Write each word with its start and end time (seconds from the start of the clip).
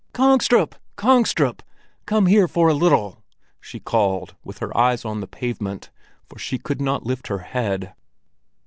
"Kongstrup, 0.15 0.73
Kongstrup! 0.97 1.61
Come 2.07 2.25
here 2.25 2.47
for 2.47 2.67
a 2.67 2.73
little!" 2.73 3.21
she 3.59 3.79
called, 3.79 4.33
with 4.43 4.57
her 4.57 4.75
eyes 4.75 5.05
on 5.05 5.19
the 5.21 5.27
pavement, 5.27 5.91
for 6.27 6.39
she 6.39 6.57
could 6.57 6.81
not 6.81 7.05
lift 7.05 7.27
her 7.27 7.37
head. 7.45 7.93